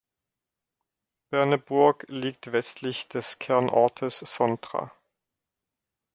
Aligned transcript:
Berneburg 1.29 2.05
liegt 2.09 2.51
westlich 2.51 3.07
des 3.07 3.37
Kernortes 3.37 4.17
Sontra. 4.17 4.91